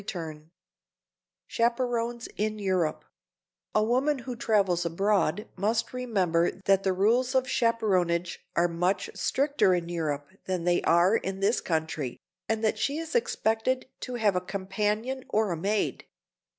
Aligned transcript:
[Sidenote: 0.01 0.45
CHAPERONS 1.47 2.27
IN 2.35 2.57
EUROPE] 2.57 3.05
A 3.75 3.83
woman 3.83 4.17
who 4.17 4.35
travels 4.35 4.83
abroad 4.83 5.47
must 5.55 5.93
remember 5.93 6.59
that 6.65 6.81
the 6.81 6.91
rules 6.91 7.35
of 7.35 7.47
chaperonage 7.47 8.39
are 8.55 8.67
much 8.67 9.11
stricter 9.13 9.75
in 9.75 9.87
Europe 9.89 10.27
than 10.45 10.63
they 10.63 10.81
are 10.81 11.17
in 11.17 11.39
this 11.39 11.61
country, 11.61 12.17
and 12.49 12.63
that 12.63 12.79
she 12.79 12.97
is 12.97 13.13
expected 13.13 13.89
to 13.99 14.15
have 14.15 14.35
a 14.35 14.41
companion 14.41 15.23
or 15.29 15.51
a 15.51 15.55
maid. 15.55 16.05